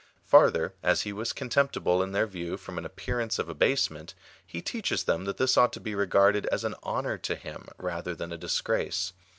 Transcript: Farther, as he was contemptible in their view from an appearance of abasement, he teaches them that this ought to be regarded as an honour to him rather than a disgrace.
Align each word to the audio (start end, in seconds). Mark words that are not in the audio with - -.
Farther, 0.25 0.73
as 0.81 1.03
he 1.03 1.13
was 1.13 1.31
contemptible 1.31 2.01
in 2.01 2.11
their 2.11 2.25
view 2.25 2.57
from 2.57 2.79
an 2.79 2.85
appearance 2.85 3.37
of 3.37 3.47
abasement, 3.49 4.15
he 4.43 4.59
teaches 4.59 5.03
them 5.03 5.25
that 5.25 5.37
this 5.37 5.57
ought 5.57 5.71
to 5.73 5.79
be 5.79 5.93
regarded 5.93 6.47
as 6.47 6.63
an 6.63 6.73
honour 6.83 7.19
to 7.19 7.35
him 7.35 7.67
rather 7.77 8.15
than 8.15 8.31
a 8.33 8.37
disgrace. 8.39 9.13